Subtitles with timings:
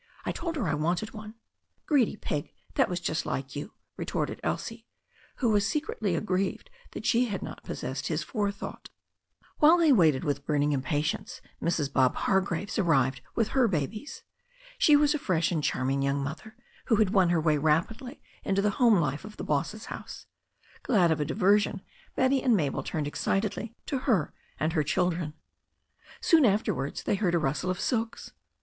[0.25, 1.35] "I told her I wanted one."
[1.85, 4.87] "Greedy pig I That was just like you," retorted Elsie,
[5.35, 8.89] who was secretly aggrieved that she had not possessed his forethought.
[9.59, 11.93] While they waited with burning impatience, Mrs.
[11.93, 14.23] Bob Hargraves arrived with her babies.
[14.79, 16.55] She was a fresh and charming young mother,
[16.85, 20.25] who had won her way rapidly into the home life of the boss's house.
[20.81, 21.83] Glad of a diversion,
[22.15, 25.35] Betty and Mabel turned excitedly to her and her children.
[26.19, 28.31] Soon afterwards they heard a rustle of silks.